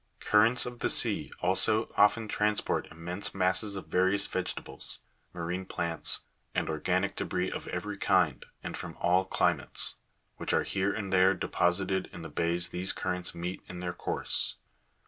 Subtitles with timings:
[0.21, 0.31] 29.
[0.31, 6.21] Currents of the sea also often transport immense masses of various vegetables, marine plants,
[6.55, 9.97] and organic debris of every kind, and from all climates,
[10.37, 14.55] which are here and there deposited in the bays these currents meet in their course.